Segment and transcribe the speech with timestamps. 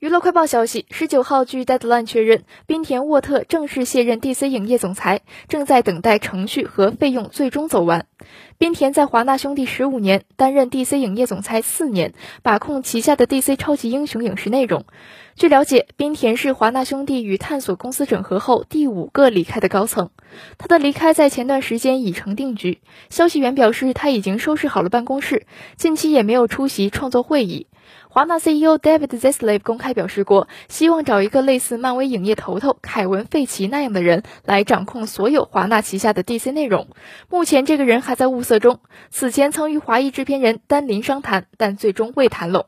[0.00, 8.06] 娱乐快报消息：十九号，据 Deadline 确认，滨田沃特正式卸任 DC 影业总裁，正在等待程序和费用最终走完。
[8.56, 14.86] 滨田在华纳兄弟十五年，担任 DC 影业总裁四年，把控旗下的 DC 超级英雄影视内容。
[15.36, 20.08] 据了解，滨田是华纳兄弟与探索公司整合后第五个离开的高层。
[20.56, 22.80] 他的离开在前段时间已成定局。
[23.10, 25.44] 消息源表示，他已经收拾好了办公室，
[25.76, 27.66] 近期也没有出席创作会议。
[28.08, 36.88] 华纳 CEO David Zaslav 公开表示过，希望找一个类似漫威影业头头凯文·费奇那样的人来掌控所有华纳旗下的 DC 内容。
[37.28, 38.80] 目前，这个人还在物色中。
[39.10, 42.66] 此前曾与华裔制片人丹林商谈，但最终未谈拢。